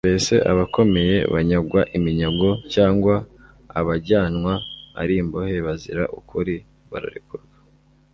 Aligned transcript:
«Mbese 0.03 0.35
abakomeye 0.51 1.15
banyagwa 1.33 1.81
iminyago 1.97 2.49
cyangwa 2.73 3.13
abajyanwa 3.79 4.53
ari 5.01 5.13
imbohe 5.21 5.55
bazira 5.67 6.03
ukuri 6.19 6.55
bararekurwa? 6.91 7.55